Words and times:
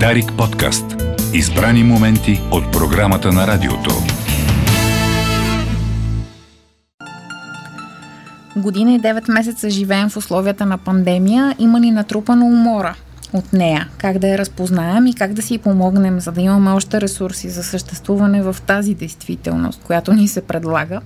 Дарик 0.00 0.32
подкаст. 0.38 0.84
Избрани 1.34 1.84
моменти 1.84 2.40
от 2.50 2.72
програмата 2.72 3.32
на 3.32 3.46
радиото. 3.46 3.90
Година 8.56 8.94
и 8.94 9.00
9 9.00 9.32
месеца 9.32 9.70
живеем 9.70 10.08
в 10.08 10.16
условията 10.16 10.66
на 10.66 10.78
пандемия. 10.78 11.56
Има 11.58 11.80
ни 11.80 11.90
натрупана 11.90 12.44
умора 12.46 12.94
от 13.32 13.52
нея. 13.52 13.88
Как 13.98 14.18
да 14.18 14.28
я 14.28 14.38
разпознаем 14.38 15.06
и 15.06 15.14
как 15.14 15.32
да 15.32 15.42
си 15.42 15.58
помогнем, 15.58 16.20
за 16.20 16.32
да 16.32 16.40
имаме 16.40 16.70
още 16.70 17.00
ресурси 17.00 17.48
за 17.48 17.62
съществуване 17.62 18.42
в 18.42 18.56
тази 18.66 18.94
действителност, 18.94 19.80
която 19.84 20.12
ни 20.12 20.28
се 20.28 20.40
предлага. 20.40 21.00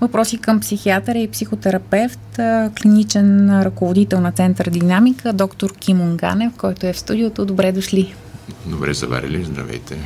Въпроси 0.00 0.38
към 0.38 0.60
психиатъра 0.60 1.18
и 1.18 1.30
психотерапевт, 1.30 2.40
клиничен 2.82 3.60
ръководител 3.62 4.20
на 4.20 4.32
Център 4.32 4.70
Динамика, 4.70 5.32
доктор 5.32 5.74
Ким 5.78 6.00
Унганев, 6.00 6.52
който 6.56 6.86
е 6.86 6.92
в 6.92 6.98
студиото. 6.98 7.44
Добре 7.44 7.72
дошли. 7.72 8.14
Добре 8.66 8.94
заварили, 8.94 9.44
здравейте. 9.44 9.98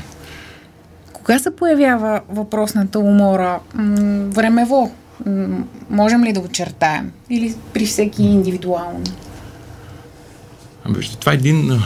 Кога 1.13 1.39
се 1.39 1.57
появява 1.57 2.21
въпросната 2.29 2.99
умора? 2.99 3.61
времево? 4.29 4.93
можем 5.91 6.25
ли 6.25 6.33
да 6.33 6.41
очертаем? 6.41 7.13
Или 7.31 7.55
при 7.73 7.87
всеки 7.87 8.23
индивидуално? 8.23 9.05
Ами, 10.85 10.95
вижте, 10.97 11.17
това 11.17 11.33
е 11.33 11.35
един 11.35 11.81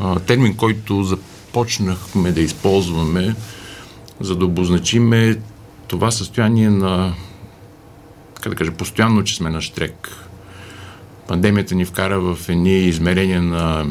а, 0.00 0.20
термин, 0.20 0.56
който 0.56 1.02
започнахме 1.02 2.32
да 2.32 2.40
използваме, 2.40 3.34
за 4.20 4.36
да 4.36 4.44
обозначиме 4.44 5.36
това 5.88 6.10
състояние 6.10 6.70
на, 6.70 7.14
как 8.40 8.50
да 8.50 8.56
кажа, 8.56 8.72
постоянно, 8.72 9.24
че 9.24 9.36
сме 9.36 9.50
на 9.50 9.60
штрек. 9.60 10.16
Пандемията 11.28 11.74
ни 11.74 11.84
вкара 11.84 12.20
в 12.20 12.48
едни 12.48 12.78
измерения 12.78 13.42
на 13.42 13.86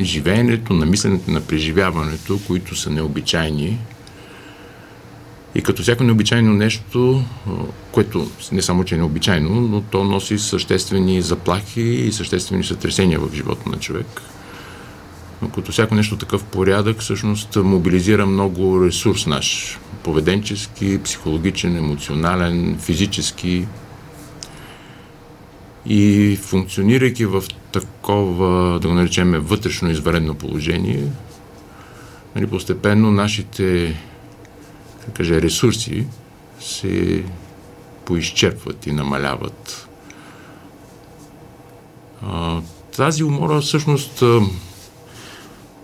живеенето, 0.00 0.72
на 0.72 0.86
мисленето, 0.86 1.30
на 1.30 1.40
преживяването, 1.40 2.40
които 2.46 2.76
са 2.76 2.90
необичайни. 2.90 3.78
И 5.54 5.62
като 5.62 5.82
всяко 5.82 6.04
необичайно 6.04 6.52
нещо, 6.52 7.24
което 7.92 8.30
не 8.52 8.62
само, 8.62 8.84
че 8.84 8.94
е 8.94 8.98
необичайно, 8.98 9.60
но 9.60 9.80
то 9.80 10.04
носи 10.04 10.38
съществени 10.38 11.22
заплахи 11.22 11.80
и 11.80 12.12
съществени 12.12 12.64
сътресения 12.64 13.20
в 13.20 13.34
живота 13.34 13.68
на 13.70 13.78
човек. 13.78 14.22
Като 15.54 15.72
всяко 15.72 15.94
нещо 15.94 16.16
такъв 16.16 16.44
порядък, 16.44 17.00
всъщност 17.00 17.56
мобилизира 17.56 18.26
много 18.26 18.86
ресурс 18.86 19.26
наш. 19.26 19.78
Поведенчески, 20.02 21.02
психологичен, 21.04 21.76
емоционален, 21.76 22.78
физически. 22.78 23.66
И 25.86 26.38
функционирайки 26.42 27.26
в 27.26 27.44
такова, 27.72 28.78
да 28.80 28.88
го 28.88 28.94
наречем, 28.94 29.30
вътрешно 29.30 29.90
изваредно 29.90 30.34
положение, 30.34 31.06
нали, 32.36 32.46
постепенно 32.46 33.10
нашите 33.10 33.96
да 35.06 35.12
кажа, 35.12 35.42
ресурси 35.42 36.06
се 36.60 37.24
поизчерпват 38.04 38.86
и 38.86 38.92
намаляват. 38.92 39.88
А, 42.22 42.60
тази 42.96 43.24
умора 43.24 43.60
всъщност 43.60 44.22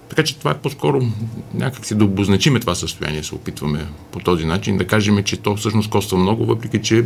така 0.09 0.25
че 0.25 0.39
това 0.39 0.51
е 0.51 0.59
по-скоро 0.59 1.03
някак 1.55 1.87
си 1.87 1.95
да 1.95 2.05
обозначиме 2.05 2.61
това 2.61 2.75
състояние, 2.75 3.23
се 3.23 3.35
опитваме 3.35 3.87
по 4.13 4.19
този 4.19 4.45
начин, 4.45 4.77
да 4.77 4.87
кажем, 4.87 5.25
че 5.25 5.37
то 5.37 5.57
всъщност 5.57 5.91
коства 5.91 6.19
много, 6.19 6.47
въпреки 6.47 6.83
че 6.83 7.05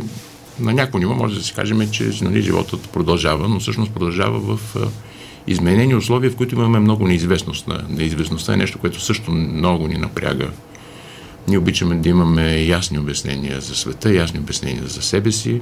на 0.59 0.73
някакво 0.73 0.97
ниво 0.97 1.13
може 1.13 1.35
да 1.35 1.43
си 1.43 1.53
кажем, 1.53 1.91
че 1.91 2.11
нали, 2.21 2.41
животът 2.41 2.89
продължава, 2.89 3.49
но 3.49 3.59
всъщност 3.59 3.91
продължава 3.91 4.39
в 4.39 4.75
изменени 5.47 5.95
условия, 5.95 6.31
в 6.31 6.35
които 6.35 6.55
имаме 6.55 6.79
много 6.79 7.07
неизвестност. 7.07 7.67
Неизвестността 7.89 8.53
е 8.53 8.57
нещо, 8.57 8.79
което 8.79 9.01
също 9.01 9.31
много 9.31 9.87
ни 9.87 9.97
напряга 9.97 10.49
ние 11.47 11.57
обичаме 11.57 11.95
да 11.95 12.09
имаме 12.09 12.63
ясни 12.63 12.99
обяснения 12.99 13.61
за 13.61 13.75
света, 13.75 14.13
ясни 14.13 14.39
обяснения 14.39 14.87
за 14.87 15.01
себе 15.01 15.31
си, 15.31 15.61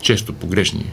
често 0.00 0.32
погрешни. 0.32 0.86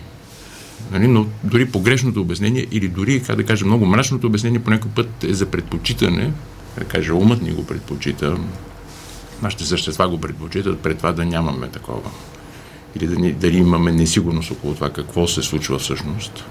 Нали? 0.91 1.07
Но 1.07 1.25
дори 1.43 1.65
погрешното 1.65 2.21
обяснение 2.21 2.67
или 2.71 2.87
дори, 2.87 3.23
как 3.23 3.35
да 3.35 3.43
кажа, 3.43 3.65
много 3.65 3.85
мрачното 3.85 4.27
обяснение 4.27 4.59
по 4.59 4.69
някой 4.69 4.91
път 4.91 5.23
е 5.23 5.33
за 5.33 5.45
предпочитане, 5.45 6.31
да 6.77 6.83
кажа, 6.83 7.15
умът 7.15 7.41
ни 7.41 7.51
го 7.51 7.65
предпочита, 7.65 8.37
нашите 9.41 9.63
същества 9.63 10.09
го 10.09 10.21
предпочитат 10.21 10.79
пред 10.79 10.97
това 10.97 11.11
да 11.11 11.25
нямаме 11.25 11.67
такова. 11.67 12.11
Или 12.95 13.07
да 13.07 13.15
ни, 13.15 13.33
дали 13.33 13.57
имаме 13.57 13.91
несигурност 13.91 14.51
около 14.51 14.73
това 14.73 14.89
какво 14.89 15.27
се 15.27 15.43
случва 15.43 15.79
всъщност. 15.79 16.45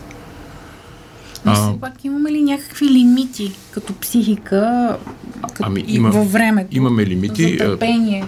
Но 1.44 1.54
все 1.54 1.80
пак 1.80 2.04
имаме 2.04 2.32
ли 2.32 2.42
някакви 2.42 2.88
лимити 2.88 3.52
като 3.70 3.94
психика 3.94 4.96
като 5.42 5.62
ами, 5.66 5.84
има, 5.86 6.10
във 6.10 6.32
времето? 6.32 6.76
Имаме 6.76 7.06
лимити. 7.06 7.52
За 7.52 7.58
търпение. 7.58 8.24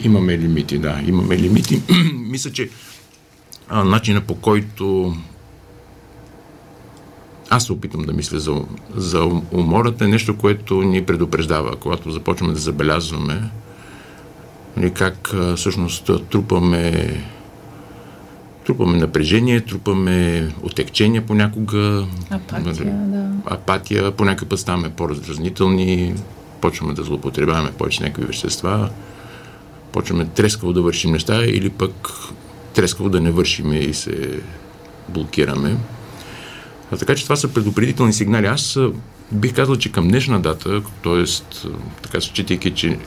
Имаме 0.00 0.38
лимити, 0.38 0.78
да. 0.78 1.00
Имаме 1.06 1.38
лимити. 1.38 1.82
Мисля, 2.14 2.50
че 2.50 2.70
а, 3.68 3.84
начина 3.84 4.20
по 4.20 4.34
който 4.34 5.14
аз 7.50 7.64
се 7.64 7.72
опитвам 7.72 8.04
да 8.04 8.12
мисля 8.12 8.38
за, 8.38 8.62
за 8.94 9.42
умората 9.52 10.04
е 10.04 10.08
нещо, 10.08 10.36
което 10.36 10.82
ни 10.82 11.04
предупреждава, 11.04 11.76
когато 11.76 12.10
започваме 12.10 12.52
да 12.52 12.58
забелязваме 12.58 13.50
нали, 14.76 14.94
как 14.94 15.30
всъщност 15.56 16.10
трупаме 16.30 17.14
трупаме 18.68 18.98
напрежение, 18.98 19.60
трупаме 19.60 20.48
отекчения 20.62 21.26
понякога. 21.26 22.06
Апатия, 22.30 22.84
да. 22.84 23.30
Апатия, 23.46 24.10
по 24.12 24.24
някакъв 24.24 24.48
път 24.48 24.60
ставаме 24.60 24.90
по-раздразнителни, 24.90 26.14
почваме 26.60 26.94
да 26.94 27.02
злоупотребяваме 27.02 27.72
повече 27.72 28.02
някакви 28.02 28.24
вещества, 28.24 28.90
почваме 29.92 30.24
трескаво 30.24 30.72
да 30.72 30.82
вършим 30.82 31.12
неща 31.12 31.44
или 31.44 31.70
пък 31.70 32.10
трескаво 32.74 33.08
да 33.08 33.20
не 33.20 33.30
вършим 33.30 33.72
и 33.72 33.94
се 33.94 34.40
блокираме. 35.08 35.76
А 36.92 36.96
така 36.96 37.14
че 37.14 37.24
това 37.24 37.36
са 37.36 37.48
предупредителни 37.48 38.12
сигнали. 38.12 38.46
Аз 38.46 38.78
бих 39.32 39.54
казал, 39.54 39.76
че 39.76 39.92
към 39.92 40.08
днешна 40.08 40.40
дата, 40.40 40.82
т.е. 41.04 41.24
така 42.02 42.20
считайки, 42.20 42.74
че 42.74 42.98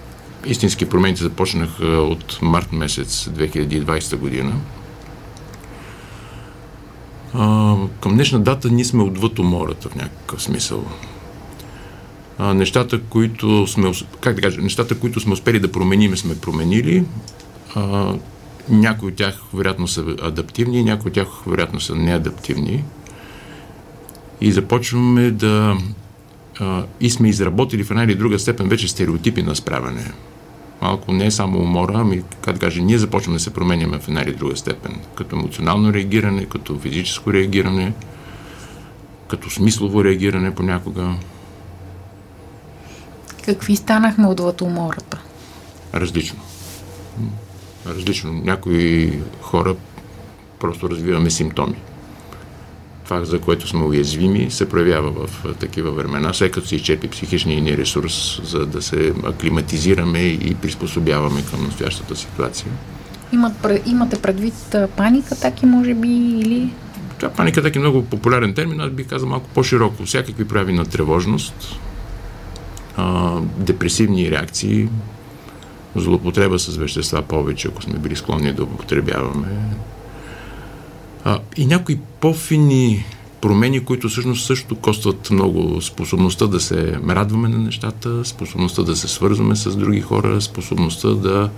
истински 0.46 0.90
промените 0.90 1.24
започнаха 1.24 1.86
от 1.86 2.40
март 2.42 2.72
месец 2.72 3.30
2020 3.30 4.16
година, 4.16 4.54
а, 7.34 7.76
към 8.02 8.14
днешна 8.14 8.40
дата 8.40 8.70
ние 8.70 8.86
сме 8.86 9.04
отвъд 9.04 9.40
умората 9.40 9.90
в 9.90 9.96
някакъв 9.96 10.44
смисъл. 10.44 10.86
А, 12.38 12.54
нещата, 12.54 13.02
които 13.02 13.68
сме, 13.68 13.92
как 14.22 14.36
да 14.36 14.42
кажа, 14.42 14.62
нещата, 14.62 15.00
които 15.00 15.20
сме 15.20 15.34
успели 15.34 15.60
да 15.60 15.72
променим, 15.72 16.18
сме 16.18 16.40
променили. 16.40 17.06
А, 17.76 18.14
някои 18.70 19.10
от 19.10 19.16
тях 19.16 19.42
вероятно 19.54 19.88
са 19.88 20.16
адаптивни, 20.22 20.84
някои 20.84 21.10
от 21.10 21.16
тях 21.16 21.28
вероятно 21.48 21.80
са 21.80 21.96
неадаптивни. 21.96 22.84
И 24.42 24.52
започваме 24.52 25.32
да 25.32 25.78
а, 26.60 26.84
и 27.00 27.10
сме 27.10 27.30
изработили 27.30 27.84
в 27.84 27.92
една 27.92 28.04
или 28.04 28.16
друга 28.16 28.40
степен 28.40 28.70
вече 28.70 28.88
стереотипи 28.88 29.44
на 29.44 29.56
справяне 29.56 30.12
малко 30.82 31.14
не 31.14 31.26
е 31.26 31.32
само 31.32 31.60
умора, 31.60 31.94
ами, 31.96 32.24
как 32.42 32.54
да 32.54 32.60
кажа, 32.60 32.82
ние 32.82 32.98
започваме 32.98 33.38
да 33.38 33.44
се 33.44 33.54
променяме 33.54 34.00
в 34.00 34.08
една 34.08 34.22
или 34.22 34.34
друга 34.34 34.58
степен. 34.58 35.00
Като 35.16 35.36
емоционално 35.36 35.94
реагиране, 35.94 36.46
като 36.46 36.80
физическо 36.80 37.34
реагиране, 37.34 37.94
като 39.28 39.50
смислово 39.50 40.04
реагиране 40.04 40.56
понякога. 40.56 41.16
Какви 43.46 43.76
станахме 43.76 44.28
от 44.28 44.62
умората? 44.62 45.22
Различно. 45.94 46.40
Различно. 47.88 48.34
Някои 48.34 49.20
хора 49.42 49.76
просто 50.60 50.90
развиваме 50.90 51.30
симптоми 51.30 51.76
това, 53.12 53.26
за 53.26 53.40
което 53.40 53.68
сме 53.68 53.84
уязвими, 53.84 54.52
се 54.52 54.70
проявява 54.70 55.12
в 55.12 55.54
такива 55.60 55.92
времена, 55.92 56.34
след 56.34 56.52
като 56.52 56.68
се 56.68 56.76
изчерпи 56.76 57.08
психичния 57.08 57.62
ни 57.62 57.78
ресурс, 57.78 58.42
за 58.44 58.66
да 58.66 58.82
се 58.82 59.14
аклиматизираме 59.26 60.20
и 60.20 60.56
приспособяваме 60.56 61.42
към 61.52 61.64
настоящата 61.64 62.16
ситуация. 62.16 62.68
Имат, 63.34 63.68
имате 63.86 64.22
предвид 64.22 64.76
паника, 64.98 65.36
таки 65.36 65.66
може 65.66 65.94
би, 65.94 66.10
или? 66.10 66.74
Това 67.18 67.34
паника 67.34 67.62
так 67.62 67.76
е 67.76 67.80
много 67.80 68.06
популярен 68.06 68.54
термин, 68.54 68.82
аз 68.82 68.92
бих 68.92 69.08
казал 69.08 69.30
малко 69.30 69.50
по-широко. 69.54 70.06
Всякакви 70.06 70.48
прави 70.48 70.74
на 70.74 70.86
тревожност, 70.86 71.80
а, 72.98 73.38
депресивни 73.58 74.32
реакции, 74.32 74.90
злоупотреба 75.96 76.60
с 76.60 76.78
вещества 76.78 77.22
повече, 77.22 77.68
ако 77.68 77.84
сме 77.84 78.00
били 78.00 78.16
склонни 78.16 78.54
да 78.54 78.64
употребяваме, 78.64 79.48
а, 81.24 81.40
и 81.58 81.66
някои 81.66 82.00
по-фини 82.20 83.06
промени, 83.42 83.86
които 83.86 84.10
всъщност 84.10 84.46
също 84.46 84.76
костват 84.76 85.30
много 85.32 85.82
способността 85.82 86.48
да 86.48 86.60
се 86.60 87.00
радваме 87.10 87.50
на 87.50 87.58
нещата, 87.58 88.26
способността 88.26 88.84
да 88.84 88.96
се 88.96 89.08
свързваме 89.08 89.56
с 89.56 89.76
други 89.76 90.02
хора, 90.02 90.42
способността 90.42 91.10
да 91.10 91.50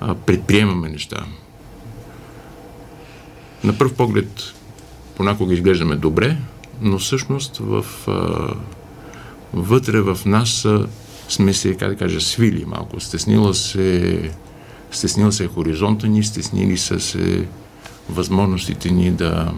а, 0.00 0.14
предприемаме 0.14 0.88
неща. 0.88 1.24
На 3.64 3.78
първ 3.78 3.94
поглед 3.94 4.54
понякога 5.16 5.54
изглеждаме 5.54 5.96
добре, 5.96 6.36
но 6.82 6.98
всъщност 6.98 7.56
в, 7.56 7.84
а, 8.08 8.54
вътре 9.52 10.00
в 10.00 10.18
нас 10.26 10.64
а, 10.64 10.86
сме 11.32 11.54
се, 11.54 11.74
как 11.74 11.88
да 11.88 11.96
кажа, 11.96 12.20
свили 12.20 12.64
малко. 12.66 13.00
Стеснила 13.00 13.54
се, 13.54 14.30
стеснила 14.90 15.32
се 15.32 15.46
хоризонта 15.46 16.08
ни, 16.08 16.24
стеснили 16.24 16.78
са 16.78 17.00
се 17.00 17.46
възможностите 18.08 18.90
ни 18.90 19.10
да 19.10 19.52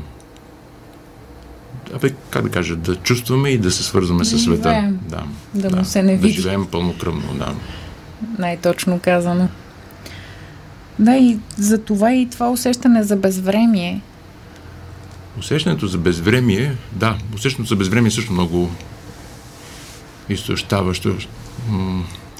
абе, 1.94 2.10
как 2.30 2.42
да 2.42 2.50
кажа, 2.50 2.76
да 2.76 2.96
чувстваме 2.96 3.48
и 3.48 3.58
да 3.58 3.70
се 3.70 3.82
свързваме 3.82 4.18
да 4.18 4.24
с 4.24 4.38
света. 4.38 4.92
Да, 5.08 5.22
да, 5.54 5.68
да 5.68 5.76
му 5.76 5.84
се 5.84 6.02
не 6.02 6.16
види. 6.16 6.28
Да 6.28 6.42
живеем 6.42 6.66
пълнокръвно, 6.66 7.34
да. 7.34 7.54
Най-точно 8.38 9.00
казано. 9.00 9.48
Да, 10.98 11.16
и 11.16 11.38
за 11.56 11.78
това 11.78 12.14
и 12.14 12.28
това 12.30 12.50
усещане 12.50 13.02
за 13.02 13.16
безвремие. 13.16 14.00
Усещането 15.38 15.86
за 15.86 15.98
безвремие, 15.98 16.76
да, 16.92 17.16
усещането 17.34 17.68
за 17.68 17.76
безвремие 17.76 18.08
е 18.08 18.10
също 18.10 18.32
много 18.32 18.70
изтощаващо. 20.28 21.16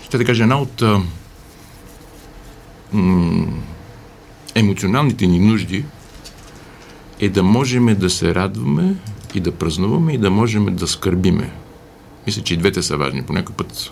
Ще 0.04 0.18
да 0.18 0.24
кажа, 0.24 0.42
една 0.42 0.60
от 0.60 0.82
м- 2.92 3.46
емоционалните 4.54 5.26
ни 5.26 5.38
нужди 5.38 5.84
е 7.20 7.28
да 7.28 7.42
можем 7.42 7.96
да 7.98 8.10
се 8.10 8.34
радваме 8.34 8.94
и 9.34 9.40
да 9.40 9.52
празнуваме 9.52 10.12
и 10.12 10.18
да 10.18 10.30
можем 10.30 10.76
да 10.76 10.88
скърбиме. 10.88 11.50
Мисля, 12.26 12.42
че 12.42 12.54
и 12.54 12.56
двете 12.56 12.82
са 12.82 12.96
важни. 12.96 13.22
По 13.22 13.32
някой 13.32 13.54
път 13.54 13.90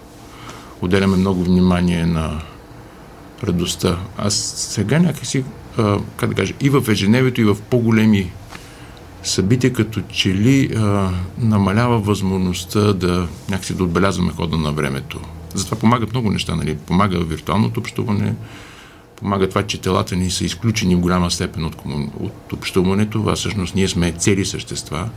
отделяме 0.80 1.16
много 1.16 1.44
внимание 1.44 2.06
на 2.06 2.42
радостта. 3.44 3.98
Аз 4.18 4.34
сега 4.56 4.98
някакси, 4.98 5.44
а, 5.78 5.98
как 6.16 6.28
да 6.30 6.34
кажа, 6.34 6.54
и 6.60 6.70
в 6.70 6.84
ежедневието, 6.90 7.40
и 7.40 7.44
в 7.44 7.56
по-големи 7.70 8.32
събития, 9.22 9.72
като 9.72 10.00
че 10.00 10.34
ли 10.34 10.70
а, 10.76 11.10
намалява 11.38 11.98
възможността 11.98 12.92
да 12.92 13.28
някакси 13.48 13.74
да 13.74 13.84
отбелязваме 13.84 14.32
хода 14.32 14.56
на 14.56 14.72
времето. 14.72 15.20
Затова 15.54 15.78
помагат 15.78 16.12
много 16.12 16.30
неща, 16.30 16.56
нали? 16.56 16.76
Помага 16.76 17.18
виртуалното 17.18 17.80
общуване, 17.80 18.34
помага 19.16 19.48
това, 19.48 19.62
че 19.62 19.80
телата 19.80 20.16
ни 20.16 20.30
са 20.30 20.44
изключени 20.44 20.96
в 20.96 21.00
голяма 21.00 21.30
степен 21.30 21.64
от, 21.64 21.74
кому... 21.74 22.12
от 22.20 22.52
общуването, 22.52 23.24
а 23.28 23.36
всъщност 23.36 23.74
ние 23.74 23.88
сме 23.88 24.12
цели 24.12 24.44
същества. 24.44 25.08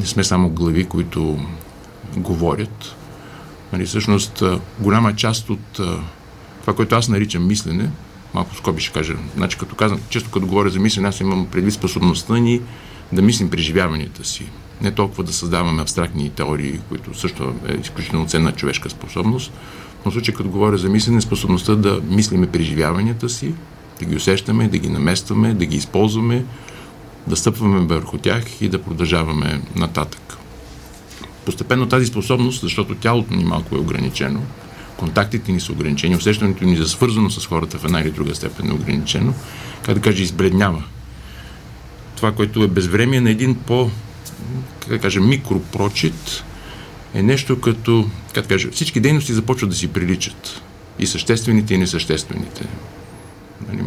Не 0.00 0.06
сме 0.06 0.24
само 0.24 0.50
глави, 0.50 0.84
които 0.84 1.38
говорят. 2.16 2.96
Нали, 3.72 3.86
всъщност, 3.86 4.42
голяма 4.80 5.16
част 5.16 5.50
от 5.50 5.80
това, 6.60 6.74
което 6.76 6.94
аз 6.94 7.08
наричам 7.08 7.46
мислене, 7.46 7.90
малко 8.34 8.54
скоби 8.54 8.82
ще 8.82 8.92
кажа, 8.92 9.14
значи 9.36 9.58
като 9.58 9.74
казвам, 9.74 10.00
често 10.08 10.30
като 10.30 10.46
говоря 10.46 10.70
за 10.70 10.80
мислене, 10.80 11.08
аз 11.08 11.20
имам 11.20 11.46
предвид 11.46 11.74
способността 11.74 12.34
ни 12.34 12.60
да 13.12 13.22
мислим 13.22 13.50
преживяванията 13.50 14.24
си. 14.24 14.46
Не 14.82 14.90
толкова 14.90 15.24
да 15.24 15.32
създаваме 15.32 15.82
абстрактни 15.82 16.30
теории, 16.30 16.80
които 16.88 17.18
също 17.18 17.54
е 17.68 17.80
изключително 17.80 18.26
ценна 18.26 18.52
човешка 18.52 18.90
способност, 18.90 19.52
но 20.04 20.10
в 20.10 20.14
случай 20.14 20.34
като 20.34 20.48
говоря 20.48 20.78
за 20.78 20.88
мислене, 20.88 21.20
способността 21.20 21.74
да 21.74 22.00
мислиме 22.10 22.46
преживяванията 22.46 23.28
си, 23.28 23.54
да 23.98 24.04
ги 24.04 24.16
усещаме, 24.16 24.68
да 24.68 24.78
ги 24.78 24.88
наместваме, 24.88 25.54
да 25.54 25.66
ги 25.66 25.76
използваме, 25.76 26.44
да 27.26 27.36
стъпваме 27.36 27.80
върху 27.80 28.18
тях 28.18 28.60
и 28.60 28.68
да 28.68 28.82
продължаваме 28.82 29.60
нататък. 29.76 30.36
Постепенно 31.44 31.88
тази 31.88 32.06
способност, 32.06 32.60
защото 32.60 32.94
тялото 32.94 33.34
ни 33.34 33.44
малко 33.44 33.74
е 33.74 33.78
ограничено, 33.78 34.42
контактите 34.96 35.52
ни 35.52 35.60
са 35.60 35.72
ограничени, 35.72 36.16
усещането 36.16 36.64
ни 36.64 36.76
за 36.76 36.88
свързано 36.88 37.30
с 37.30 37.46
хората 37.46 37.78
в 37.78 37.84
една 37.84 38.00
или 38.00 38.10
друга 38.10 38.34
степен 38.34 38.70
е 38.70 38.72
ограничено, 38.72 39.34
как 39.82 39.94
да 39.94 40.00
кажа, 40.00 40.22
избледнява. 40.22 40.84
Това, 42.24 42.36
което 42.36 42.64
е 42.64 42.68
безвремие 42.68 43.20
на 43.20 43.30
един 43.30 43.54
по, 43.54 43.90
как 44.80 44.88
да 44.88 44.98
кажа, 44.98 45.20
микропрочит, 45.20 46.44
е 47.14 47.22
нещо 47.22 47.60
като, 47.60 48.08
как 48.34 48.42
да 48.42 48.48
кажа, 48.48 48.70
всички 48.72 49.00
дейности 49.00 49.32
започват 49.32 49.70
да 49.70 49.76
си 49.76 49.88
приличат. 49.88 50.62
И 50.98 51.06
съществените, 51.06 51.74
и 51.74 51.78
несъществените. 51.78 52.66
Нали, 53.68 53.82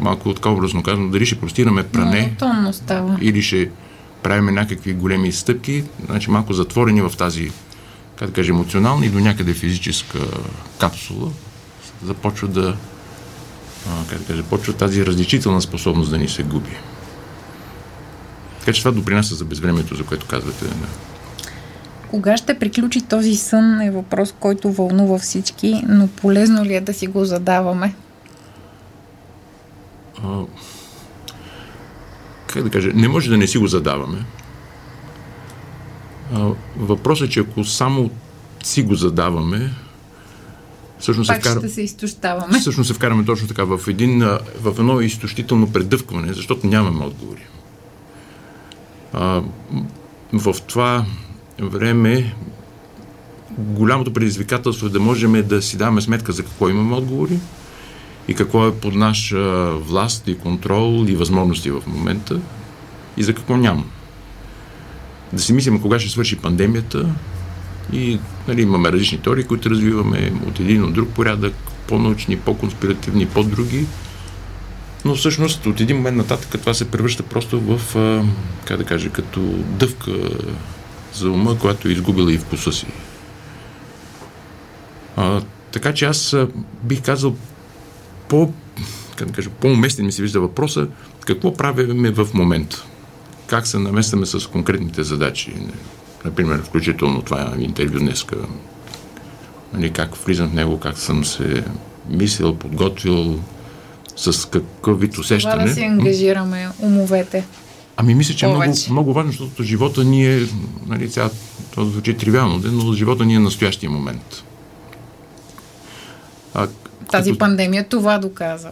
малко 0.00 0.34
така 0.34 0.48
образно 0.48 0.82
казано, 0.82 1.10
дали 1.10 1.26
ще 1.26 1.40
простираме 1.40 1.82
пране, 1.82 2.36
става. 2.72 3.18
или 3.20 3.42
ще 3.42 3.70
правим 4.22 4.54
някакви 4.54 4.92
големи 4.92 5.32
стъпки, 5.32 5.84
значи 6.06 6.30
малко 6.30 6.52
затворени 6.52 7.02
в 7.02 7.12
тази, 7.18 7.50
как 8.16 8.28
да 8.28 8.34
кажа, 8.34 8.52
емоционална 8.52 9.06
и 9.06 9.10
до 9.10 9.18
някъде 9.18 9.54
физическа 9.54 10.18
капсула, 10.78 11.30
започва 12.04 12.48
да, 12.48 12.76
как 14.10 14.18
да 14.18 14.24
кажа, 14.24 14.42
започва 14.42 14.72
тази 14.72 15.06
различителна 15.06 15.62
способност 15.62 16.10
да 16.10 16.18
ни 16.18 16.28
се 16.28 16.42
губи. 16.42 16.76
Така 18.66 18.74
че 18.74 18.82
това 18.82 18.92
допринася 18.92 19.34
за 19.34 19.44
безвремието, 19.44 19.94
за 19.94 20.04
което 20.04 20.26
казвате. 20.26 20.64
Кога 22.10 22.36
ще 22.36 22.58
приключи 22.58 23.00
този 23.00 23.36
сън 23.36 23.80
е 23.80 23.90
въпрос, 23.90 24.34
който 24.40 24.72
вълнува 24.72 25.18
всички, 25.18 25.82
но 25.88 26.06
полезно 26.06 26.64
ли 26.64 26.74
е 26.74 26.80
да 26.80 26.94
си 26.94 27.06
го 27.06 27.24
задаваме? 27.24 27.94
А, 30.24 30.40
как 32.46 32.62
да 32.62 32.70
кажа, 32.70 32.90
не 32.94 33.08
може 33.08 33.30
да 33.30 33.36
не 33.36 33.46
си 33.46 33.58
го 33.58 33.66
задаваме. 33.66 34.24
А, 36.34 36.50
въпросът 36.76 37.28
е, 37.28 37.30
че 37.30 37.40
ако 37.40 37.64
само 37.64 38.10
си 38.64 38.82
го 38.82 38.94
задаваме, 38.94 39.74
всъщност 40.98 41.28
Пак 41.28 41.36
се, 41.36 41.50
вкара... 41.50 41.60
ще 41.60 41.68
се 41.68 41.82
изтощаваме. 41.82 42.58
Всъщност 42.58 42.88
се 42.88 42.94
вкараме 42.94 43.24
точно 43.24 43.48
така 43.48 43.64
в, 43.64 43.80
един, 43.88 44.18
в 44.60 44.74
едно 44.78 45.00
изтощително 45.00 45.72
предъвкване, 45.72 46.32
защото 46.32 46.66
нямаме 46.66 47.04
отговори. 47.04 47.46
В 50.32 50.54
това 50.66 51.04
време 51.58 52.34
голямото 53.58 54.12
предизвикателство 54.12 54.86
е 54.86 54.90
да 54.90 55.00
можем 55.00 55.48
да 55.48 55.62
си 55.62 55.76
даваме 55.76 56.00
сметка 56.00 56.32
за 56.32 56.42
какво 56.42 56.68
имаме 56.68 56.96
отговори 56.96 57.38
и 58.28 58.34
какво 58.34 58.66
е 58.66 58.74
под 58.74 58.94
наша 58.94 59.70
власт 59.70 60.28
и 60.28 60.38
контрол 60.38 61.04
и 61.08 61.16
възможности 61.16 61.70
в 61.70 61.82
момента 61.86 62.40
и 63.16 63.22
за 63.22 63.34
какво 63.34 63.56
няма. 63.56 63.84
Да 65.32 65.42
си 65.42 65.52
мислим 65.52 65.80
кога 65.80 65.98
ще 65.98 66.10
свърши 66.10 66.36
пандемията 66.36 67.08
и 67.92 68.18
нали, 68.48 68.62
имаме 68.62 68.92
различни 68.92 69.18
теории, 69.18 69.44
които 69.44 69.70
развиваме 69.70 70.32
от 70.48 70.60
един 70.60 70.84
от 70.84 70.92
друг 70.92 71.08
порядък, 71.08 71.54
по-научни, 71.88 72.36
по-конспиративни, 72.36 73.26
по-други. 73.26 73.86
Но 75.06 75.14
всъщност 75.14 75.66
от 75.66 75.80
един 75.80 75.96
момент 75.96 76.16
нататък 76.16 76.60
това 76.60 76.74
се 76.74 76.90
превръща 76.90 77.22
просто 77.22 77.60
в, 77.60 77.96
как 78.64 78.78
да 78.78 78.84
кажа, 78.84 79.10
като 79.10 79.40
дъвка 79.78 80.10
за 81.14 81.30
ума, 81.30 81.58
която 81.58 81.88
е 81.88 81.92
изгубила 81.92 82.32
и 82.32 82.38
вкуса 82.38 82.72
си. 82.72 82.86
А, 85.16 85.42
така 85.72 85.94
че 85.94 86.04
аз 86.04 86.36
бих 86.82 87.02
казал 87.02 87.36
по, 88.28 88.52
как 89.16 89.28
да 89.28 89.34
кажа, 89.34 89.50
по-уместен 89.50 90.06
ми 90.06 90.12
се 90.12 90.22
вижда 90.22 90.40
въпроса 90.40 90.88
какво 91.20 91.54
правиме 91.54 92.10
в 92.10 92.28
момента. 92.34 92.84
Как 93.46 93.66
се 93.66 93.78
наместваме 93.78 94.26
с 94.26 94.50
конкретните 94.50 95.02
задачи. 95.02 95.54
Например, 96.24 96.62
включително 96.62 97.22
това 97.22 97.54
интервю 97.58 97.98
днеска. 97.98 98.36
Нали, 99.72 99.92
как 99.92 100.14
влизам 100.14 100.48
в 100.48 100.54
него, 100.54 100.80
как 100.80 100.98
съм 100.98 101.24
се 101.24 101.64
мислил, 102.08 102.54
подготвил, 102.54 103.40
с 104.16 104.48
какъв 104.48 105.00
вид 105.00 105.18
усещане. 105.18 105.54
Това 105.54 105.64
да 105.66 105.74
си 105.74 105.82
ангажираме 105.82 106.68
умовете. 106.80 107.44
Ами 107.96 108.14
мисля, 108.14 108.34
че 108.34 108.46
е 108.46 108.48
много, 108.48 108.64
много 108.90 109.12
важно, 109.12 109.30
защото 109.30 109.62
живота 109.62 110.04
ни 110.04 110.26
е, 110.26 110.46
нали, 110.86 111.10
сега, 111.10 111.30
това 111.70 111.84
звучи 111.84 112.14
тривиално, 112.14 112.60
но 112.64 112.92
живота 112.92 113.24
ни 113.24 113.34
е 113.34 113.38
настоящия 113.38 113.90
момент. 113.90 114.44
А, 116.54 116.68
Тази 117.10 117.30
като... 117.30 117.38
пандемия 117.38 117.88
това 117.88 118.18
доказа. 118.18 118.70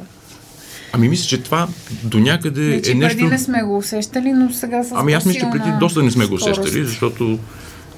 Ами 0.93 1.09
мисля, 1.09 1.27
че 1.27 1.43
това 1.43 1.69
до 2.03 2.19
някъде 2.19 2.61
не, 2.61 2.75
значи, 2.75 2.91
е 2.91 2.95
нещо... 2.95 3.19
преди 3.19 3.31
не 3.31 3.39
сме 3.39 3.63
го 3.63 3.77
усещали, 3.77 4.33
но 4.33 4.53
сега 4.53 4.85
с 4.85 4.93
Ами 4.95 5.13
аз 5.13 5.25
мисля, 5.25 5.41
че 5.41 5.47
преди 5.53 5.79
доста 5.81 6.03
не 6.03 6.11
сме 6.11 6.27
го 6.27 6.35
усещали, 6.35 6.69
скорост. 6.69 6.89
защото 6.89 7.39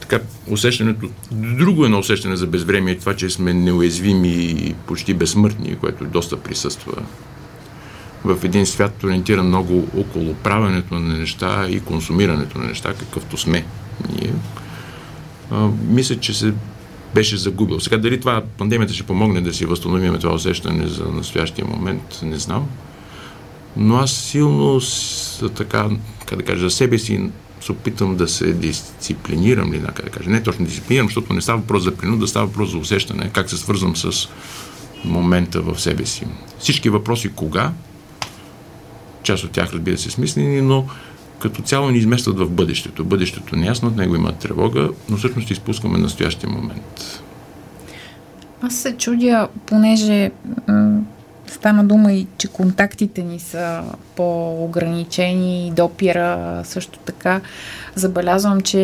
така 0.00 0.21
усещането, 0.50 1.09
друго 1.33 1.85
едно 1.85 1.99
усещане 1.99 2.37
за 2.37 2.47
безвремие 2.47 2.95
е 2.95 2.99
това, 2.99 3.15
че 3.15 3.31
сме 3.31 3.55
неуязвими 3.55 4.29
и 4.29 4.75
почти 4.87 5.15
безсмъртни, 5.15 5.76
което 5.76 6.05
доста 6.05 6.37
присъства 6.37 6.93
в 8.26 8.45
един 8.45 8.66
свят 8.66 9.04
ориентиран 9.04 9.47
много 9.47 9.88
около 9.97 10.35
правенето 10.35 10.95
на 10.95 11.18
неща 11.18 11.66
и 11.68 11.80
консумирането 11.80 12.59
на 12.59 12.64
неща, 12.64 12.95
какъвто 12.95 13.37
сме 13.37 13.64
ние, 14.12 14.33
а, 15.50 15.68
мисля, 15.88 16.16
че 16.16 16.35
се 16.35 16.54
беше 17.14 17.37
загубил. 17.37 17.80
Сега 17.80 17.99
дали 17.99 18.21
това 18.21 18.42
пандемията 18.59 18.95
ще 18.95 19.02
помогне 19.02 19.40
да 19.40 19.54
си 19.54 19.66
възстановим 19.66 20.18
това 20.18 20.35
усещане 20.35 20.87
за 20.87 21.04
настоящия 21.04 21.66
момент, 21.66 22.21
не 22.23 22.38
знам. 22.38 22.68
Но 23.76 23.97
аз 23.97 24.12
силно 24.12 24.80
така, 25.56 25.88
как 26.26 26.38
да 26.38 26.45
кажа, 26.45 26.61
за 26.61 26.71
себе 26.71 26.99
си 26.99 27.30
се 27.61 27.73
опитам 27.73 28.16
да 28.16 28.28
се 28.28 28.52
дисциплинирам 28.52 29.73
ли, 29.73 29.83
как 29.95 30.04
да 30.04 30.11
кажа. 30.11 30.30
Не 30.30 30.42
точно 30.42 30.64
дисциплинирам, 30.64 31.06
защото 31.06 31.33
не 31.33 31.40
става 31.40 31.59
въпрос 31.59 31.83
за 31.83 31.97
принуда, 31.97 32.26
става 32.26 32.47
въпрос 32.47 32.71
за 32.71 32.78
усещане, 32.78 33.30
как 33.33 33.50
се 33.50 33.56
свързвам 33.56 33.97
с 33.97 34.28
момента 35.04 35.61
в 35.61 35.80
себе 35.80 36.06
си. 36.06 36.26
Всички 36.59 36.88
въпроси 36.90 37.28
кога, 37.28 37.73
част 39.26 39.45
от 39.45 39.50
тях 39.50 39.73
разбира 39.73 39.99
се 39.99 40.11
смислени, 40.11 40.61
но 40.61 40.85
като 41.38 41.62
цяло 41.62 41.90
ни 41.90 41.99
изместват 41.99 42.38
в 42.38 42.50
бъдещето. 42.50 43.04
Бъдещето 43.04 43.56
не 43.56 43.66
е 43.66 43.68
ясно, 43.68 43.88
от 43.88 43.97
него 43.97 44.14
има 44.14 44.33
тревога, 44.33 44.90
но 45.09 45.16
всъщност 45.16 45.50
изпускаме 45.50 45.99
настоящия 45.99 46.50
момент. 46.50 47.23
Аз 48.62 48.75
се 48.75 48.97
чудя, 48.97 49.49
понеже 49.66 50.30
стана 51.47 51.85
дума 51.85 52.12
и, 52.12 52.26
че 52.38 52.49
контактите 52.49 53.23
ни 53.23 53.38
са 53.38 53.83
по-ограничени 54.16 55.73
допира 55.76 56.61
също 56.64 56.99
така. 56.99 57.40
Забелязвам, 57.95 58.61
че 58.61 58.80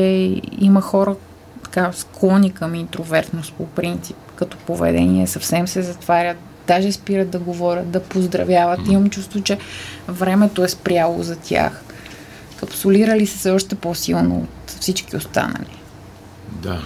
има 0.58 0.80
хора 0.80 1.16
така 1.64 1.92
склони 1.92 2.50
към 2.50 2.75
интровертност 2.75 3.52
по 3.52 3.66
принцип, 3.66 4.16
като 4.37 4.56
поведение, 4.56 5.26
съвсем 5.26 5.68
се 5.68 5.82
затварят, 5.82 6.37
даже 6.66 6.92
спират 6.92 7.31
да 7.31 7.38
говорят, 7.38 7.90
да 7.90 8.02
поздравяват. 8.02 8.81
Имам 8.88 9.11
чувство, 9.11 9.40
че 9.40 9.59
времето 10.09 10.64
е 10.64 10.69
спряло 10.69 11.23
за 11.23 11.37
тях. 11.37 11.83
Капсулирали 12.61 13.26
са 13.26 13.38
се 13.38 13.50
още 13.50 13.75
по-силно 13.75 14.37
от 14.37 14.71
всички 14.81 15.16
останали. 15.16 15.76
Да. 16.62 16.83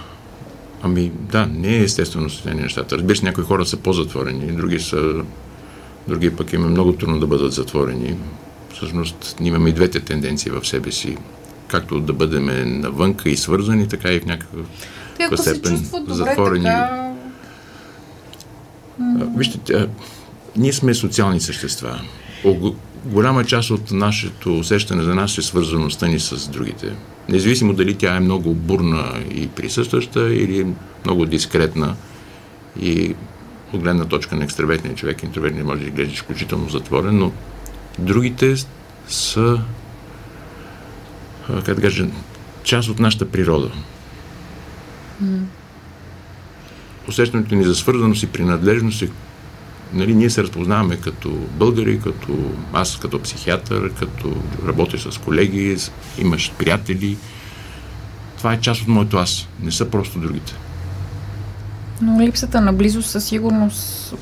Ами 0.83 1.12
да, 1.14 1.47
не 1.47 1.68
е 1.68 1.83
естествено 1.83 2.30
състояние 2.30 2.62
нещата. 2.62 2.97
Разбира 2.97 3.16
се, 3.16 3.25
някои 3.25 3.45
хора 3.45 3.66
са 3.66 3.76
по-затворени, 3.76 4.52
други 4.52 4.80
са 4.80 5.23
други 6.09 6.37
пък 6.37 6.52
има 6.52 6.66
много 6.66 6.92
трудно 6.92 7.21
да 7.21 7.26
бъдат 7.26 7.52
затворени. 7.52 8.16
Всъщност, 8.75 9.37
имаме 9.40 9.71
и 9.71 9.73
двете 9.73 10.00
тенденции 10.00 10.50
в 10.50 10.68
себе 10.68 10.92
си. 10.92 11.16
Както 11.68 12.00
да 12.00 12.12
бъдем 12.12 12.80
навънка 12.80 13.30
и 13.30 13.37
свързани, 13.37 13.88
така 13.88 14.12
и 14.12 14.21
в 14.21 14.26
някакъв 14.26 15.40
степен 15.40 15.88
затворени. 16.09 16.64
Така... 16.64 17.05
Вижте, 19.36 19.88
ние 20.56 20.72
сме 20.72 20.94
социални 20.94 21.40
същества. 21.40 22.00
Голяма 23.04 23.44
част 23.44 23.70
от 23.70 23.90
нашето 23.90 24.58
усещане 24.58 25.02
за 25.02 25.14
нас 25.14 25.38
е 25.38 25.42
свързаността 25.42 26.06
ни 26.06 26.20
с 26.20 26.48
другите. 26.48 26.92
Независимо 27.28 27.72
дали 27.72 27.94
тя 27.94 28.16
е 28.16 28.20
много 28.20 28.54
бурна 28.54 29.22
и 29.34 29.48
присъстваща 29.48 30.34
или 30.34 30.66
много 31.04 31.26
дискретна 31.26 31.96
и 32.80 33.14
от 33.72 33.80
гледна 33.80 34.04
точка 34.04 34.36
на 34.36 34.44
екстравертния 34.44 34.94
човек, 34.94 35.22
интровертния 35.22 35.64
може 35.64 35.80
да 35.80 35.86
изглежда 35.86 36.14
изключително 36.14 36.68
затворен, 36.68 37.18
но 37.18 37.32
другите 37.98 38.54
са, 39.08 39.60
как 41.46 41.74
да 41.74 41.82
кажа, 41.82 42.06
част 42.62 42.88
от 42.88 42.98
нашата 42.98 43.30
природа. 43.30 43.70
Mm. 45.24 45.42
Усещането 47.08 47.54
ни 47.54 47.64
за 47.64 47.75
свързаност 47.75 48.22
и 48.22 48.26
принадлежност 48.26 49.02
е 49.02 49.10
нали, 49.92 50.14
ние 50.14 50.30
се 50.30 50.42
разпознаваме 50.42 50.96
като 50.96 51.28
българи, 51.30 52.00
като 52.00 52.38
аз 52.72 52.96
като 52.96 53.22
психиатър, 53.22 53.92
като 53.92 54.36
работя 54.66 55.12
с 55.12 55.18
колеги, 55.18 55.76
имаш 56.18 56.52
приятели. 56.58 57.16
Това 58.38 58.52
е 58.52 58.60
част 58.60 58.82
от 58.82 58.88
моето 58.88 59.16
аз. 59.16 59.48
Не 59.62 59.72
са 59.72 59.90
просто 59.90 60.18
другите. 60.18 60.54
Но 62.02 62.20
липсата 62.20 62.60
на 62.60 62.72
близост 62.72 63.10
със 63.10 63.25
сигурност 63.25 64.14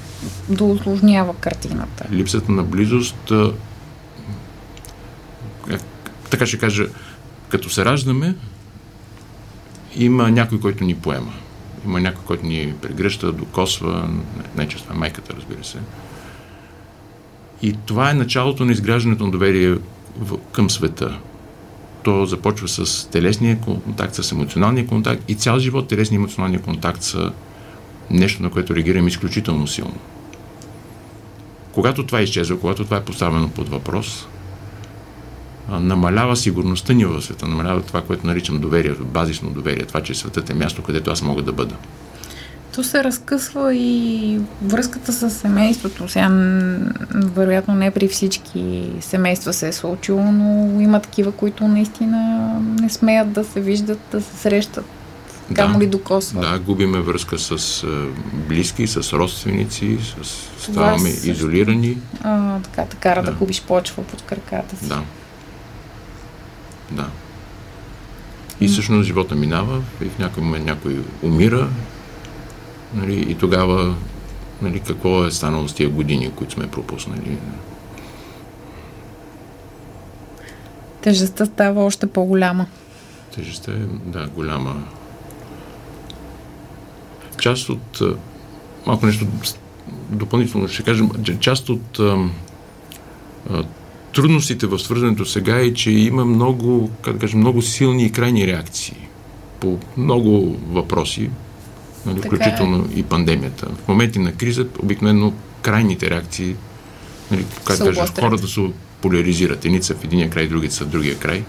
да 0.49 0.64
усложнява 0.64 1.35
картината. 1.35 2.05
Липсата 2.12 2.53
на 2.53 2.62
близост, 2.62 3.33
така 6.31 6.47
ще 6.47 6.59
кажа, 6.59 6.87
като 7.49 7.71
се 7.71 7.85
раждаме, 7.85 8.35
има 9.97 10.31
някой, 10.31 10.61
който 10.61 10.85
ни 10.85 10.95
поема. 10.95 11.33
Има 11.85 12.00
някой, 12.00 12.25
който 12.25 12.47
ни 12.47 12.75
прегръща, 12.83 13.33
докосва, 13.33 14.11
не 14.57 14.69
че 14.69 14.76
това 14.76 14.95
е 14.95 14.99
майката, 14.99 15.35
разбира 15.37 15.64
се. 15.64 15.79
И 17.62 17.73
това 17.87 18.11
е 18.11 18.14
началото 18.14 18.64
на 18.64 18.73
изграждането 18.73 19.25
на 19.25 19.31
доверие 19.31 19.76
в, 20.19 20.38
към 20.53 20.71
света. 20.71 21.19
То 22.03 22.26
започва 22.26 22.69
с 22.69 23.11
телесния 23.11 23.61
контакт, 23.61 24.14
с 24.14 24.33
емоционалния 24.33 24.87
контакт 24.87 25.23
и 25.29 25.35
цял 25.35 25.59
живот 25.59 25.88
телесния 25.88 26.17
и 26.17 26.23
емоционалния 26.23 26.62
контакт 26.62 27.03
са 27.03 27.33
нещо, 28.11 28.43
на 28.43 28.50
което 28.50 28.76
реагираме 28.76 29.09
изключително 29.09 29.67
силно. 29.67 29.97
Когато 31.73 32.07
това 32.07 32.23
изчезва, 32.23 32.61
когато 32.61 32.85
това 32.85 32.97
е 32.97 33.05
поставено 33.05 33.49
под 33.49 33.69
въпрос, 33.69 34.26
намалява 35.68 36.37
сигурността 36.37 36.92
ни 36.92 37.04
в 37.04 37.23
света, 37.23 37.47
намалява 37.47 37.83
това, 37.83 38.02
което 38.02 38.26
наричам 38.26 38.59
доверие, 38.59 38.94
базисно 39.00 39.50
доверие, 39.50 39.85
това, 39.85 40.02
че 40.02 40.14
светът 40.14 40.50
е 40.50 40.54
място, 40.54 40.83
където 40.83 41.11
аз 41.11 41.23
мога 41.23 41.42
да 41.42 41.52
бъда. 41.52 41.75
То 42.75 42.85
се 42.85 43.04
разкъсва 43.04 43.75
и 43.75 44.40
връзката 44.62 45.12
с 45.12 45.30
семейството. 45.30 46.09
Сега, 46.09 46.28
вероятно, 47.14 47.75
не 47.75 47.90
при 47.90 48.09
всички 48.09 48.90
семейства 49.00 49.52
се 49.52 49.68
е 49.68 49.73
случило, 49.73 50.33
но 50.33 50.80
има 50.80 51.00
такива, 51.00 51.33
които 51.33 51.68
наистина 51.68 52.49
не 52.80 52.90
смеят 52.90 53.33
да 53.33 53.44
се 53.44 53.61
виждат, 53.61 53.99
да 54.12 54.21
се 54.21 54.37
срещат 54.37 54.85
камо 55.54 55.80
ли 55.80 55.87
докосва. 55.87 56.40
Да, 56.40 56.59
губиме 56.59 57.00
връзка 57.00 57.38
с 57.38 57.85
близки, 58.49 58.87
с 58.87 59.12
родственици, 59.12 59.99
с, 60.23 60.28
ставаме 60.62 61.11
също, 61.11 61.30
изолирани. 61.30 61.99
А, 62.23 62.59
така, 62.61 62.85
така 62.85 63.14
да. 63.14 63.23
да 63.23 63.33
губиш 63.33 63.62
почва 63.62 64.02
под 64.02 64.23
краката 64.23 64.76
си. 64.76 64.88
Да. 64.88 65.02
Да. 66.97 67.09
И 68.61 68.69
всъщност 68.69 69.07
живота 69.07 69.35
минава 69.35 69.83
и 70.03 70.05
в 70.05 70.19
някой 70.19 70.43
момент 70.43 70.65
някой 70.65 70.99
умира 71.23 71.69
нали, 72.95 73.31
и 73.31 73.35
тогава 73.35 73.95
нали, 74.63 74.81
какво 74.81 75.25
е 75.25 75.31
станало 75.31 75.69
с 75.69 75.75
тия 75.75 75.89
години, 75.89 76.33
които 76.37 76.53
сме 76.53 76.71
пропуснали. 76.71 77.39
Тежестта 81.03 81.47
става 81.47 81.85
още 81.85 82.07
по-голяма. 82.07 82.67
Тежестта 83.35 83.73
е, 83.73 83.77
да, 84.07 84.27
голяма 84.27 84.83
част 87.45 87.69
от 87.69 88.01
малко 88.87 89.07
нещо 89.07 89.27
допълнително 90.09 90.69
ще 90.69 90.83
кажем, 90.83 91.11
част 91.41 91.69
от 91.69 92.01
трудностите 94.14 94.66
в 94.66 94.78
свързването 94.78 95.25
сега 95.25 95.56
е, 95.61 95.75
че 95.75 95.90
има 95.90 96.25
много, 96.25 96.90
как 97.02 97.14
да 97.14 97.21
кажем, 97.21 97.40
много 97.40 97.62
силни 97.62 98.04
и 98.04 98.12
крайни 98.12 98.47
реакции 98.47 99.09
по 99.61 99.78
много 99.97 100.61
въпроси, 100.68 101.30
нали, 102.06 102.21
включително 102.21 102.88
е. 102.97 102.99
и 102.99 103.02
пандемията. 103.02 103.66
В 103.85 103.88
моменти 103.88 104.18
на 104.18 104.33
криза 104.33 104.66
обикновено 104.83 105.33
крайните 105.62 106.11
реакции, 106.11 106.56
нали, 107.30 107.44
как 107.64 107.78
да 107.78 107.85
кажа, 107.85 108.12
хората 108.21 108.49
се 108.49 108.71
поляризират. 109.00 109.64
Едни 109.64 109.83
са 109.83 109.94
в 109.94 110.04
единия 110.04 110.30
край, 110.30 110.49
другите 110.49 110.75
са 110.75 110.85
в 110.85 110.88
другия 110.88 111.18
край, 111.18 111.44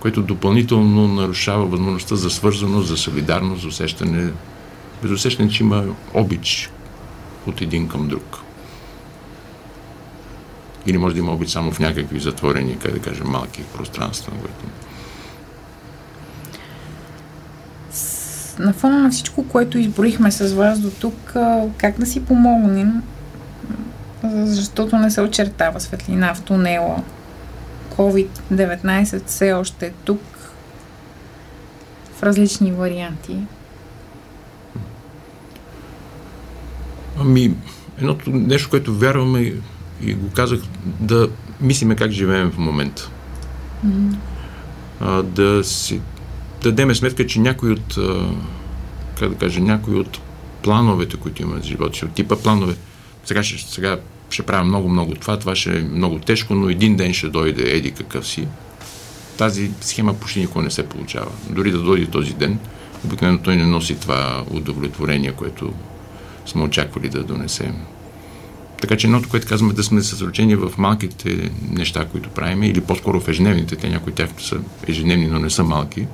което 0.00 0.22
допълнително 0.22 1.08
нарушава 1.08 1.66
възможността 1.66 2.16
за 2.16 2.30
свързаност, 2.30 2.88
за 2.88 2.96
солидарност, 2.96 3.62
за 3.62 3.68
усещане 3.68 4.30
без 5.02 5.10
усещане, 5.10 5.50
че 5.50 5.62
има 5.62 5.84
обич 6.14 6.70
от 7.46 7.62
един 7.62 7.88
към 7.88 8.08
друг. 8.08 8.45
Или 10.86 10.98
може 10.98 11.14
да 11.14 11.20
има 11.20 11.32
обич 11.32 11.50
само 11.50 11.72
в 11.72 11.78
някакви 11.78 12.20
затворени, 12.20 12.78
как 12.78 12.92
да 12.92 12.98
кажем, 12.98 13.26
малки 13.26 13.62
пространства. 13.62 14.32
Което... 14.40 14.64
На 18.58 18.72
фона 18.72 18.98
на 18.98 19.10
всичко, 19.10 19.48
което 19.48 19.78
изборихме 19.78 20.30
с 20.30 20.52
вас 20.52 20.78
до 20.80 20.90
тук, 20.90 21.34
как 21.76 21.98
да 21.98 22.06
си 22.06 22.24
помогнем, 22.24 23.02
защото 24.24 24.98
не 24.98 25.10
се 25.10 25.20
очертава 25.20 25.80
светлина 25.80 26.34
в 26.34 26.42
тунела. 26.42 27.02
COVID-19 27.96 29.26
все 29.26 29.52
още 29.52 29.86
е 29.86 29.90
тук 29.90 30.20
в 32.16 32.22
различни 32.22 32.72
варианти. 32.72 33.36
Ами, 37.20 37.54
едното 37.98 38.30
нещо, 38.30 38.70
което 38.70 38.94
вярваме 38.94 39.52
и 40.02 40.14
го 40.14 40.30
казах, 40.30 40.60
да 40.84 41.28
мислиме 41.60 41.96
как 41.96 42.10
живеем 42.10 42.50
в 42.50 42.58
момента. 42.58 43.10
Mm-hmm. 43.86 44.16
А, 45.00 45.22
да 45.22 45.64
си 45.64 46.00
дадеме 46.62 46.94
сметка, 46.94 47.26
че 47.26 47.40
някой 47.40 47.70
от, 47.70 47.96
а, 47.96 48.28
как 49.18 49.28
да 49.28 49.34
кажа, 49.34 49.60
някой 49.60 49.94
от 49.94 50.20
плановете, 50.62 51.16
които 51.16 51.42
имаме 51.42 51.60
в 51.60 51.64
живота 51.64 51.98
си, 51.98 52.04
от 52.04 52.12
типа 52.12 52.36
планове, 52.36 52.74
сега 53.24 53.42
ще, 53.42 53.72
сега 53.72 53.98
ще 54.30 54.42
правя 54.42 54.64
много-много 54.64 55.14
това, 55.14 55.38
това 55.38 55.56
ще 55.56 55.78
е 55.78 55.82
много 55.82 56.18
тежко, 56.18 56.54
но 56.54 56.68
един 56.68 56.96
ден 56.96 57.14
ще 57.14 57.28
дойде 57.28 57.62
еди 57.76 57.90
какъв 57.90 58.26
си. 58.26 58.48
Тази 59.38 59.70
схема 59.80 60.14
почти 60.14 60.40
никога 60.40 60.64
не 60.64 60.70
се 60.70 60.88
получава. 60.88 61.30
Дори 61.50 61.70
да 61.70 61.78
дойде 61.78 62.06
този 62.06 62.34
ден, 62.34 62.58
обикновено 63.04 63.38
той 63.38 63.56
не 63.56 63.66
носи 63.66 64.00
това 64.00 64.44
удовлетворение, 64.50 65.32
което 65.32 65.72
сме 66.46 66.62
очаквали 66.62 67.08
да 67.08 67.24
донесем. 67.24 67.74
Така 68.80 68.96
че 68.96 69.06
едното, 69.06 69.28
което 69.28 69.46
казваме, 69.46 69.72
да 69.72 69.84
сме 69.84 70.02
съсредоточени 70.02 70.56
в 70.56 70.72
малките 70.78 71.50
неща, 71.70 72.04
които 72.04 72.28
правим, 72.30 72.62
или 72.62 72.80
по-скоро 72.80 73.20
в 73.20 73.28
ежедневните, 73.28 73.76
те 73.76 73.88
някои 73.88 74.12
тях 74.12 74.30
са 74.38 74.56
ежедневни, 74.88 75.26
но 75.26 75.38
не 75.38 75.50
са 75.50 75.64
малки, 75.64 76.06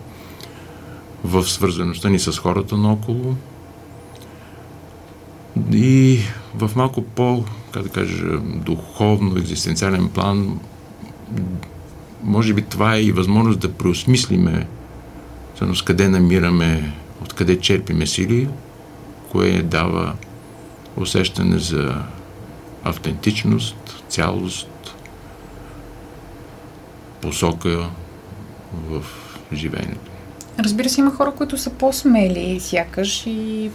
в 1.25 1.45
свързаността 1.45 2.09
ни 2.09 2.19
с 2.19 2.39
хората 2.39 2.77
наоколо 2.77 3.37
и 5.73 6.19
в 6.55 6.71
малко 6.77 7.03
по, 7.03 7.45
как 7.73 7.83
да 7.83 7.89
кажа, 7.89 8.39
духовно, 8.41 9.39
екзистенциален 9.39 10.09
план 10.09 10.59
може 12.23 12.55
би 12.55 12.63
това 12.63 12.95
е 12.95 13.03
и 13.03 13.13
възможност 13.13 13.61
да 13.61 13.73
преосмислиме 13.73 14.67
с 15.75 15.83
къде 15.83 16.09
намираме, 16.09 16.93
откъде 17.23 17.61
черпиме 17.61 18.07
сили, 18.07 18.49
кое 19.31 19.63
дава 19.63 20.13
усещане 20.97 21.59
за 21.59 21.95
автентичност, 22.85 24.03
цялост, 24.09 24.95
посока 27.21 27.89
в 28.89 29.05
живеенето. 29.53 30.11
Разбира 30.59 30.89
се, 30.89 31.01
има 31.01 31.11
хора, 31.11 31.31
които 31.31 31.59
са 31.59 31.71
по-смели, 31.71 32.61
сякаш 32.61 33.27
и 33.27 33.71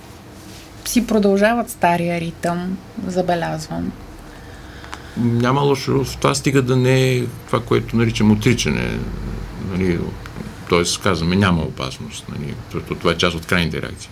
си 0.85 1.07
продължават 1.07 1.69
стария 1.69 2.19
ритъм, 2.21 2.77
забелязвам. 3.07 3.91
Няма 5.17 5.61
лошо 5.61 6.03
в 6.03 6.17
това, 6.17 6.35
стига 6.35 6.61
да 6.61 6.75
не 6.75 7.11
е 7.11 7.25
това, 7.25 7.63
което 7.63 7.95
наричам 7.95 8.31
отричане. 8.31 8.99
Нали, 9.71 9.99
Тоест, 10.69 11.01
казваме, 11.01 11.35
няма 11.35 11.61
опасност. 11.61 12.25
Нали, 12.29 12.53
това 12.99 13.11
е 13.11 13.17
част 13.17 13.35
от 13.35 13.45
крайните 13.45 13.81
реакции. 13.81 14.09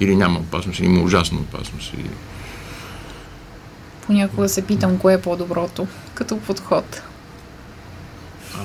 Или 0.00 0.16
няма 0.16 0.38
опасност, 0.38 0.78
или 0.78 0.86
има 0.86 1.02
ужасна 1.02 1.38
опасност. 1.38 1.92
Или... 1.94 2.10
Понякога 4.08 4.48
се 4.48 4.66
питам, 4.66 4.98
кое 4.98 5.14
е 5.14 5.20
по-доброто 5.20 5.86
като 6.14 6.38
подход. 6.38 7.02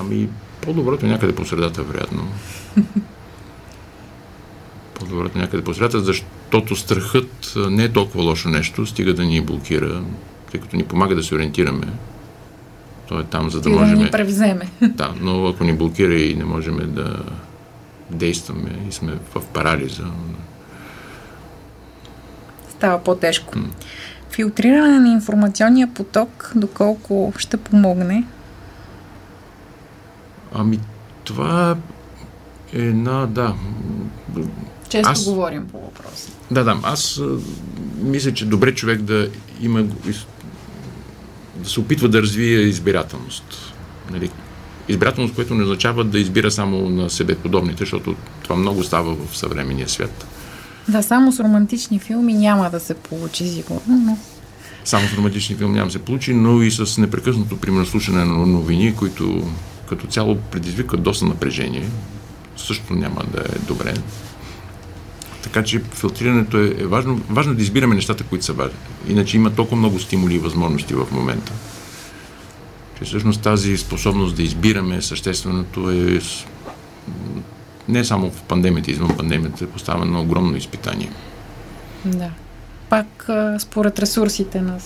Ами, 0.00 0.28
по-доброто 0.60 1.06
някъде 1.06 1.34
по 1.34 1.44
средата, 1.44 1.82
вероятно. 1.82 2.28
по-доброто 4.94 5.38
някъде 5.38 5.64
по 5.64 5.74
средата, 5.74 6.00
защото 6.00 6.76
страхът 6.76 7.54
не 7.56 7.84
е 7.84 7.92
толкова 7.92 8.24
лошо 8.24 8.48
нещо, 8.48 8.86
стига 8.86 9.14
да 9.14 9.24
ни 9.24 9.40
блокира, 9.40 10.02
тъй 10.50 10.60
като 10.60 10.76
ни 10.76 10.84
помага 10.84 11.14
да 11.14 11.22
се 11.22 11.34
ориентираме. 11.34 11.86
Той 13.08 13.20
е 13.20 13.24
там, 13.24 13.50
за 13.50 13.60
да 13.60 13.70
можем... 13.70 13.98
Да 13.98 14.04
ни 14.04 14.10
превземе. 14.10 14.70
Да, 14.82 15.14
но 15.20 15.46
ако 15.46 15.64
ни 15.64 15.72
блокира 15.72 16.14
и 16.14 16.34
не 16.34 16.44
можем 16.44 16.94
да 16.94 17.22
действаме 18.10 18.70
и 18.88 18.92
сме 18.92 19.12
в 19.34 19.42
парализа... 19.46 20.04
Става 22.70 23.04
по-тежко. 23.04 23.54
Филтриране 24.34 25.00
на 25.00 25.08
информационния 25.08 25.94
поток, 25.94 26.52
доколко 26.54 27.32
ще 27.38 27.56
помогне? 27.56 28.24
Ами, 30.54 30.80
това 31.24 31.76
е 32.72 32.78
една, 32.78 33.26
да. 33.26 33.54
Често 34.88 35.10
аз, 35.10 35.24
говорим 35.24 35.66
по 35.66 35.80
въпроса. 35.80 36.30
Да, 36.50 36.64
да. 36.64 36.80
Аз 36.82 37.18
а, 37.18 37.38
мисля, 38.02 38.34
че 38.34 38.46
добре 38.46 38.74
човек 38.74 39.02
да 39.02 39.28
има 39.60 39.82
да 41.56 41.68
се 41.68 41.80
опитва 41.80 42.08
да 42.08 42.22
развие 42.22 42.58
избирателност. 42.58 43.74
Нали? 44.10 44.30
Избирателност, 44.88 45.34
което 45.34 45.54
не 45.54 45.62
означава 45.62 46.04
да 46.04 46.18
избира 46.18 46.50
само 46.50 46.90
на 46.90 47.10
себе 47.10 47.34
подобните, 47.34 47.78
защото 47.78 48.14
това 48.42 48.56
много 48.56 48.84
става 48.84 49.14
в 49.14 49.36
съвременния 49.36 49.88
свят. 49.88 50.26
Да, 50.88 51.02
само 51.02 51.32
с 51.32 51.40
романтични 51.40 51.98
филми 51.98 52.34
няма 52.34 52.70
да 52.70 52.80
се 52.80 52.94
получи 52.94 53.48
сигурно, 53.48 53.82
но... 53.88 54.18
Само 54.84 55.08
с 55.08 55.14
романтични 55.14 55.56
филми 55.56 55.74
няма 55.74 55.90
се 55.90 55.98
получи, 55.98 56.34
но 56.34 56.62
и 56.62 56.70
с 56.70 56.98
непрекъснато, 56.98 57.56
примерно, 57.56 57.86
слушане 57.86 58.24
на 58.24 58.46
новини, 58.46 58.94
които 58.96 59.48
като 59.88 60.06
цяло 60.06 60.36
предизвикват 60.36 61.02
доста 61.02 61.24
напрежение. 61.26 61.88
Също 62.56 62.94
няма 62.94 63.24
да 63.32 63.40
е 63.40 63.58
добре. 63.58 63.94
Така 65.42 65.62
че 65.62 65.82
филтрирането 65.94 66.58
е, 66.58 66.66
е 66.66 66.86
важно. 66.86 67.20
Важно 67.30 67.52
е 67.52 67.54
да 67.54 67.62
избираме 67.62 67.94
нещата, 67.94 68.24
които 68.24 68.44
са 68.44 68.52
важни. 68.52 68.78
Иначе 69.08 69.36
има 69.36 69.54
толкова 69.54 69.76
много 69.76 70.00
стимули 70.00 70.34
и 70.34 70.38
възможности 70.38 70.94
в 70.94 71.06
момента. 71.12 71.52
Че 72.98 73.04
всъщност 73.04 73.42
тази 73.42 73.76
способност 73.76 74.36
да 74.36 74.42
избираме 74.42 75.02
същественото 75.02 75.90
е 75.90 76.20
не 77.88 78.04
само 78.04 78.30
в 78.30 78.42
пандемията, 78.42 78.90
извън 78.90 79.16
пандемията, 79.16 79.64
е 79.64 79.68
поставено 79.68 80.12
на 80.12 80.20
огромно 80.20 80.56
изпитание. 80.56 81.10
Да. 82.04 82.30
Пак 82.88 83.28
според 83.58 83.98
ресурсите 83.98 84.60
на 84.60 84.78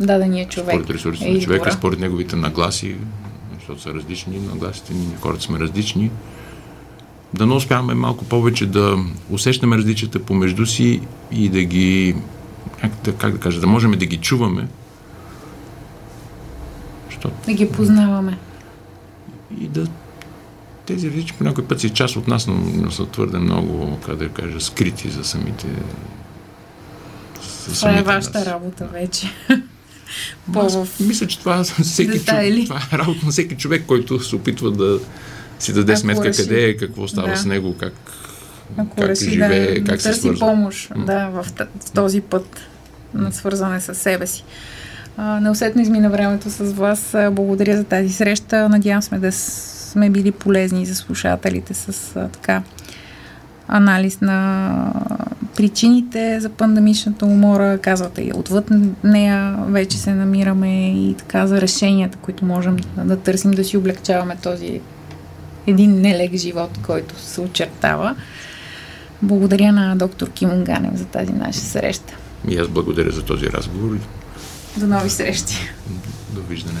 дадения 0.00 0.48
човек. 0.48 0.74
Според 0.74 0.90
ресурсите 0.90 1.28
е 1.28 1.32
на 1.32 1.40
човека, 1.40 1.72
според 1.72 1.98
неговите 1.98 2.36
нагласи, 2.36 2.96
защото 3.54 3.80
са 3.80 3.94
различни, 3.94 4.38
нагласите 4.38 4.94
ни, 4.94 5.06
хората 5.20 5.42
сме 5.42 5.58
различни 5.58 6.10
да 7.34 7.46
не 7.46 7.54
успяваме 7.54 7.94
малко 7.94 8.24
повече 8.24 8.66
да 8.66 8.98
усещаме 9.30 9.76
различията 9.76 10.22
помежду 10.22 10.66
си 10.66 11.00
и 11.32 11.48
да 11.48 11.64
ги, 11.64 12.16
как 12.80 12.92
да, 13.04 13.14
как 13.14 13.32
да 13.32 13.40
кажа, 13.40 13.60
да 13.60 13.66
можем 13.66 13.90
да 13.90 14.06
ги 14.06 14.16
чуваме. 14.16 14.68
Защото... 17.06 17.34
Да 17.46 17.52
ги 17.52 17.68
познаваме. 17.68 18.38
И 19.60 19.68
да 19.68 19.86
тези 20.90 21.10
различия 21.10 21.38
по 21.38 21.44
някой 21.44 21.64
път 21.64 21.80
си 21.80 21.90
част 21.90 22.16
от 22.16 22.28
нас, 22.28 22.46
но, 22.46 22.54
но 22.54 22.90
са 22.90 23.06
твърде 23.06 23.38
много, 23.38 23.98
как 24.06 24.16
да 24.16 24.28
кажа, 24.28 24.60
скрити 24.60 25.10
за 25.10 25.24
самите. 25.24 25.66
За 27.68 27.74
това 27.74 27.98
е 27.98 28.02
вашата 28.02 28.38
нас. 28.38 28.48
работа 28.48 28.86
вече. 28.86 29.32
Аз 30.54 31.00
мисля, 31.00 31.26
че 31.26 31.38
това, 31.38 31.64
всеки, 31.64 32.24
това 32.24 32.80
е 32.92 32.98
работа 32.98 33.26
на 33.26 33.32
всеки 33.32 33.56
човек, 33.56 33.84
който 33.86 34.20
се 34.20 34.36
опитва 34.36 34.70
да, 34.70 34.98
си 35.58 35.72
даде 35.72 35.92
Ако 35.92 36.00
сметка 36.00 36.24
реши, 36.24 36.42
къде 36.42 36.64
е, 36.64 36.76
какво 36.76 37.08
става 37.08 37.28
да. 37.28 37.36
с 37.36 37.44
него, 37.44 37.76
как, 37.78 37.94
Ако 38.76 38.96
как 38.96 39.08
реши, 39.08 39.30
живее, 39.30 39.80
да, 39.80 39.84
как 39.84 39.96
да 39.96 40.02
се 40.02 40.14
свързва. 40.14 40.46
помощ 40.46 40.90
mm. 40.90 41.04
да, 41.04 41.28
в, 41.28 41.46
в 41.86 41.90
този 41.90 42.20
път 42.20 42.60
на 43.14 43.32
свързване 43.32 43.80
с 43.80 43.94
себе 43.94 44.26
си. 44.26 44.44
А, 45.16 45.40
неусетно 45.40 45.82
измина 45.82 46.10
времето 46.10 46.50
с 46.50 46.72
вас. 46.72 47.16
Благодаря 47.32 47.76
за 47.76 47.84
тази 47.84 48.12
среща. 48.12 48.68
Надявам 48.68 49.02
сме 49.02 49.18
да 49.18 49.32
сме 49.90 50.10
били 50.10 50.32
полезни 50.32 50.86
за 50.86 50.94
слушателите 50.94 51.74
с 51.74 52.16
а, 52.16 52.28
така 52.28 52.62
анализ 53.68 54.20
на 54.20 54.92
причините 55.56 56.40
за 56.40 56.48
пандемичната 56.48 57.26
умора. 57.26 57.78
Казвате 57.78 58.22
и 58.22 58.32
отвъд 58.34 58.70
нея 59.04 59.56
вече 59.68 59.98
се 59.98 60.14
намираме 60.14 60.88
и 61.08 61.14
така 61.14 61.46
за 61.46 61.60
решенията, 61.60 62.18
които 62.18 62.44
можем 62.44 62.76
да, 62.96 63.04
да 63.04 63.16
търсим, 63.16 63.50
да 63.50 63.64
си 63.64 63.76
облегчаваме 63.76 64.36
този 64.42 64.80
един 65.66 66.00
нелег 66.00 66.34
живот, 66.34 66.78
който 66.82 67.18
се 67.18 67.40
очертава. 67.40 68.16
Благодаря 69.22 69.72
на 69.72 69.96
доктор 69.96 70.30
Ким 70.30 70.64
Ганев 70.64 70.94
за 70.94 71.04
тази 71.04 71.32
наша 71.32 71.60
среща. 71.60 72.16
И 72.48 72.56
аз 72.56 72.68
благодаря 72.68 73.10
за 73.10 73.22
този 73.22 73.46
разговор. 73.46 73.98
До 74.76 74.86
нови 74.86 75.10
срещи. 75.10 75.70
Довиждане. 76.30 76.80